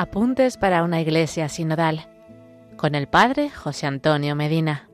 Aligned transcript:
Apuntes 0.00 0.56
para 0.56 0.82
una 0.82 0.98
iglesia 1.02 1.50
sinodal 1.50 2.08
con 2.78 2.94
el 2.94 3.06
Padre 3.06 3.50
José 3.50 3.86
Antonio 3.86 4.34
Medina. 4.34 4.88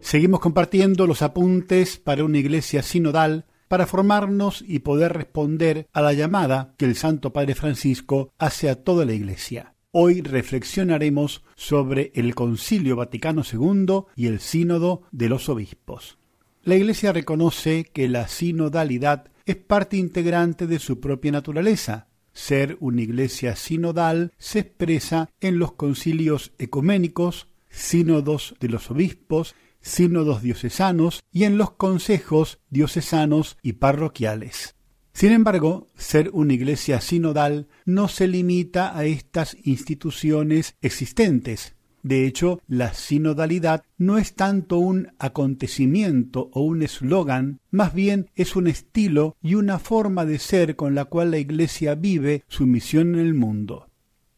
Seguimos 0.00 0.40
compartiendo 0.40 1.06
los 1.06 1.20
apuntes 1.20 1.98
para 1.98 2.24
una 2.24 2.38
iglesia 2.38 2.82
sinodal 2.82 3.44
para 3.68 3.84
formarnos 3.84 4.64
y 4.66 4.78
poder 4.78 5.12
responder 5.12 5.86
a 5.92 6.00
la 6.00 6.14
llamada 6.14 6.72
que 6.78 6.86
el 6.86 6.96
Santo 6.96 7.34
Padre 7.34 7.54
Francisco 7.54 8.32
hace 8.38 8.70
a 8.70 8.82
toda 8.82 9.04
la 9.04 9.12
iglesia. 9.12 9.74
Hoy 9.90 10.22
reflexionaremos 10.22 11.44
sobre 11.54 12.12
el 12.14 12.34
Concilio 12.34 12.96
Vaticano 12.96 13.42
II 13.42 14.04
y 14.16 14.28
el 14.28 14.40
Sínodo 14.40 15.02
de 15.10 15.28
los 15.28 15.50
Obispos. 15.50 16.16
La 16.66 16.74
Iglesia 16.74 17.12
reconoce 17.12 17.84
que 17.84 18.08
la 18.08 18.26
sinodalidad 18.26 19.30
es 19.44 19.54
parte 19.54 19.98
integrante 19.98 20.66
de 20.66 20.80
su 20.80 20.98
propia 20.98 21.30
naturaleza. 21.30 22.08
Ser 22.32 22.76
una 22.80 23.02
iglesia 23.02 23.54
sinodal 23.54 24.32
se 24.36 24.58
expresa 24.58 25.30
en 25.40 25.60
los 25.60 25.74
concilios 25.74 26.54
ecuménicos, 26.58 27.46
sínodos 27.70 28.56
de 28.58 28.68
los 28.68 28.90
obispos, 28.90 29.54
sínodos 29.80 30.42
diocesanos 30.42 31.22
y 31.30 31.44
en 31.44 31.56
los 31.56 31.70
consejos 31.70 32.58
diocesanos 32.68 33.58
y 33.62 33.74
parroquiales. 33.74 34.74
Sin 35.12 35.30
embargo, 35.30 35.86
ser 35.96 36.30
una 36.32 36.54
iglesia 36.54 37.00
sinodal 37.00 37.68
no 37.84 38.08
se 38.08 38.26
limita 38.26 38.98
a 38.98 39.04
estas 39.04 39.56
instituciones 39.62 40.74
existentes, 40.80 41.75
de 42.06 42.24
hecho, 42.24 42.60
la 42.68 42.94
sinodalidad 42.94 43.82
no 43.98 44.16
es 44.16 44.34
tanto 44.34 44.78
un 44.78 45.08
acontecimiento 45.18 46.50
o 46.52 46.60
un 46.60 46.82
eslogan, 46.82 47.58
más 47.72 47.94
bien 47.94 48.30
es 48.36 48.54
un 48.54 48.68
estilo 48.68 49.34
y 49.42 49.56
una 49.56 49.80
forma 49.80 50.24
de 50.24 50.38
ser 50.38 50.76
con 50.76 50.94
la 50.94 51.06
cual 51.06 51.32
la 51.32 51.38
Iglesia 51.38 51.96
vive 51.96 52.44
su 52.46 52.64
misión 52.64 53.16
en 53.16 53.26
el 53.26 53.34
mundo. 53.34 53.88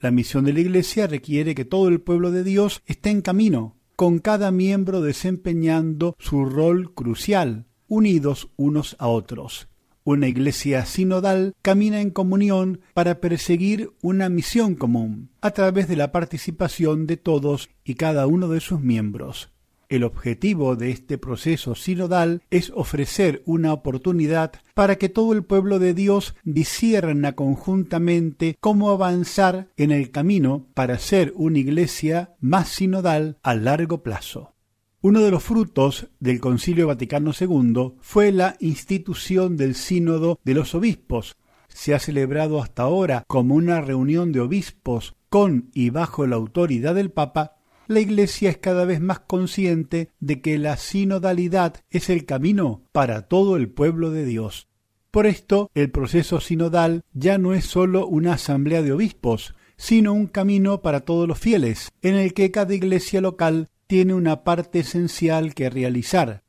La 0.00 0.10
misión 0.10 0.46
de 0.46 0.54
la 0.54 0.60
Iglesia 0.60 1.08
requiere 1.08 1.54
que 1.54 1.66
todo 1.66 1.88
el 1.88 2.00
pueblo 2.00 2.30
de 2.30 2.42
Dios 2.42 2.80
esté 2.86 3.10
en 3.10 3.20
camino, 3.20 3.76
con 3.96 4.18
cada 4.18 4.50
miembro 4.50 5.02
desempeñando 5.02 6.16
su 6.18 6.46
rol 6.46 6.94
crucial, 6.94 7.66
unidos 7.86 8.48
unos 8.56 8.96
a 8.98 9.08
otros. 9.08 9.68
Una 10.10 10.26
iglesia 10.26 10.86
sinodal 10.86 11.54
camina 11.60 12.00
en 12.00 12.08
comunión 12.08 12.80
para 12.94 13.20
perseguir 13.20 13.90
una 14.00 14.30
misión 14.30 14.74
común, 14.74 15.28
a 15.42 15.50
través 15.50 15.86
de 15.86 15.96
la 15.96 16.12
participación 16.12 17.06
de 17.06 17.18
todos 17.18 17.68
y 17.84 17.96
cada 17.96 18.26
uno 18.26 18.48
de 18.48 18.60
sus 18.60 18.80
miembros. 18.80 19.52
El 19.90 20.04
objetivo 20.04 20.76
de 20.76 20.92
este 20.92 21.18
proceso 21.18 21.74
sinodal 21.74 22.40
es 22.48 22.72
ofrecer 22.74 23.42
una 23.44 23.74
oportunidad 23.74 24.52
para 24.72 24.96
que 24.96 25.10
todo 25.10 25.34
el 25.34 25.44
pueblo 25.44 25.78
de 25.78 25.92
Dios 25.92 26.34
disierna 26.42 27.34
conjuntamente 27.34 28.56
cómo 28.60 28.88
avanzar 28.88 29.68
en 29.76 29.90
el 29.90 30.10
camino 30.10 30.68
para 30.72 30.98
ser 30.98 31.34
una 31.36 31.58
iglesia 31.58 32.34
más 32.40 32.70
sinodal 32.70 33.36
a 33.42 33.54
largo 33.54 34.02
plazo. 34.02 34.54
Uno 35.00 35.20
de 35.20 35.30
los 35.30 35.44
frutos 35.44 36.08
del 36.18 36.40
Concilio 36.40 36.88
Vaticano 36.88 37.30
II 37.38 37.92
fue 38.00 38.32
la 38.32 38.56
institución 38.58 39.56
del 39.56 39.76
Sínodo 39.76 40.40
de 40.42 40.54
los 40.54 40.74
Obispos. 40.74 41.36
Se 41.68 41.94
ha 41.94 42.00
celebrado 42.00 42.60
hasta 42.60 42.82
ahora 42.82 43.22
como 43.28 43.54
una 43.54 43.80
reunión 43.80 44.32
de 44.32 44.40
obispos 44.40 45.14
con 45.28 45.70
y 45.72 45.90
bajo 45.90 46.26
la 46.26 46.34
autoridad 46.34 46.96
del 46.96 47.12
Papa. 47.12 47.58
La 47.86 48.00
Iglesia 48.00 48.50
es 48.50 48.58
cada 48.58 48.84
vez 48.84 49.00
más 49.00 49.20
consciente 49.20 50.10
de 50.18 50.40
que 50.40 50.58
la 50.58 50.76
sinodalidad 50.76 51.76
es 51.90 52.10
el 52.10 52.24
camino 52.24 52.82
para 52.90 53.28
todo 53.28 53.56
el 53.56 53.70
pueblo 53.70 54.10
de 54.10 54.24
Dios. 54.24 54.66
Por 55.12 55.26
esto, 55.26 55.70
el 55.74 55.92
proceso 55.92 56.40
sinodal 56.40 57.04
ya 57.12 57.38
no 57.38 57.54
es 57.54 57.66
sólo 57.66 58.04
una 58.08 58.32
asamblea 58.32 58.82
de 58.82 58.90
obispos, 58.90 59.54
sino 59.76 60.12
un 60.12 60.26
camino 60.26 60.82
para 60.82 61.02
todos 61.02 61.28
los 61.28 61.38
fieles, 61.38 61.92
en 62.02 62.16
el 62.16 62.34
que 62.34 62.50
cada 62.50 62.74
iglesia 62.74 63.20
local 63.20 63.68
tiene 63.88 64.14
una 64.14 64.44
parte 64.44 64.80
esencial 64.80 65.54
que 65.54 65.70
realizar. 65.70 66.44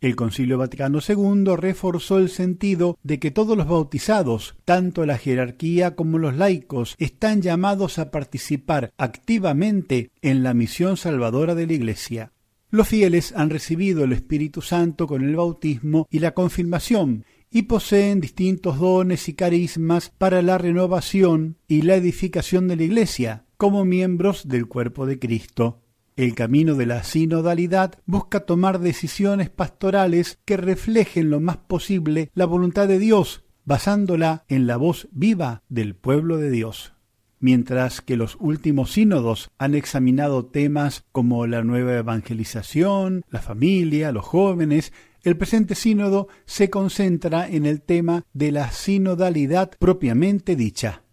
El 0.00 0.16
Concilio 0.16 0.58
Vaticano 0.58 1.00
II 1.06 1.56
reforzó 1.56 2.18
el 2.18 2.28
sentido 2.28 2.98
de 3.02 3.18
que 3.18 3.30
todos 3.30 3.56
los 3.56 3.66
bautizados, 3.66 4.54
tanto 4.64 5.04
la 5.04 5.18
jerarquía 5.18 5.96
como 5.96 6.18
los 6.18 6.36
laicos, 6.36 6.94
están 6.98 7.42
llamados 7.42 7.98
a 7.98 8.10
participar 8.10 8.92
activamente 8.96 10.10
en 10.22 10.42
la 10.42 10.54
misión 10.54 10.96
salvadora 10.96 11.54
de 11.54 11.66
la 11.66 11.72
Iglesia. 11.72 12.32
Los 12.70 12.88
fieles 12.88 13.32
han 13.36 13.50
recibido 13.50 14.04
el 14.04 14.12
Espíritu 14.12 14.62
Santo 14.62 15.06
con 15.06 15.24
el 15.24 15.34
bautismo 15.34 16.06
y 16.10 16.20
la 16.20 16.32
confirmación, 16.32 17.24
y 17.50 17.62
poseen 17.62 18.20
distintos 18.20 18.78
dones 18.78 19.28
y 19.28 19.34
carismas 19.34 20.12
para 20.18 20.42
la 20.42 20.58
renovación 20.58 21.56
y 21.66 21.82
la 21.82 21.96
edificación 21.96 22.68
de 22.68 22.76
la 22.76 22.82
Iglesia, 22.84 23.46
como 23.56 23.84
miembros 23.84 24.46
del 24.46 24.66
cuerpo 24.66 25.06
de 25.06 25.18
Cristo. 25.18 25.83
El 26.16 26.36
camino 26.36 26.76
de 26.76 26.86
la 26.86 27.02
sinodalidad 27.02 27.94
busca 28.06 28.40
tomar 28.40 28.78
decisiones 28.78 29.50
pastorales 29.50 30.38
que 30.44 30.56
reflejen 30.56 31.28
lo 31.28 31.40
más 31.40 31.56
posible 31.56 32.30
la 32.34 32.46
voluntad 32.46 32.86
de 32.86 33.00
Dios, 33.00 33.42
basándola 33.64 34.44
en 34.48 34.68
la 34.68 34.76
voz 34.76 35.08
viva 35.10 35.64
del 35.68 35.96
pueblo 35.96 36.36
de 36.36 36.52
Dios. 36.52 36.92
Mientras 37.40 38.00
que 38.00 38.16
los 38.16 38.36
últimos 38.38 38.92
sínodos 38.92 39.50
han 39.58 39.74
examinado 39.74 40.46
temas 40.46 41.04
como 41.10 41.48
la 41.48 41.64
nueva 41.64 41.94
evangelización, 41.94 43.24
la 43.28 43.40
familia, 43.40 44.12
los 44.12 44.24
jóvenes, 44.24 44.92
el 45.24 45.36
presente 45.36 45.74
sínodo 45.74 46.28
se 46.44 46.70
concentra 46.70 47.48
en 47.48 47.66
el 47.66 47.82
tema 47.82 48.24
de 48.32 48.52
la 48.52 48.70
sinodalidad 48.70 49.72
propiamente 49.80 50.54
dicha. 50.54 51.03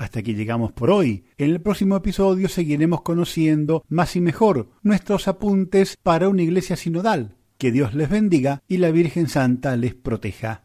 Hasta 0.00 0.20
aquí 0.20 0.34
llegamos 0.34 0.72
por 0.72 0.90
hoy. 0.90 1.26
En 1.36 1.50
el 1.50 1.60
próximo 1.60 1.94
episodio 1.94 2.48
seguiremos 2.48 3.02
conociendo 3.02 3.84
más 3.86 4.16
y 4.16 4.22
mejor 4.22 4.70
nuestros 4.82 5.28
apuntes 5.28 5.98
para 6.02 6.30
una 6.30 6.40
iglesia 6.40 6.74
sinodal. 6.74 7.36
Que 7.58 7.70
Dios 7.70 7.92
les 7.92 8.08
bendiga 8.08 8.62
y 8.66 8.78
la 8.78 8.92
Virgen 8.92 9.28
Santa 9.28 9.76
les 9.76 9.94
proteja. 9.94 10.64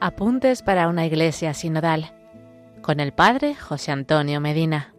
Apuntes 0.00 0.62
para 0.62 0.88
una 0.88 1.04
iglesia 1.04 1.52
sinodal 1.52 2.14
con 2.80 2.98
el 2.98 3.12
Padre 3.12 3.54
José 3.54 3.92
Antonio 3.92 4.40
Medina. 4.40 4.91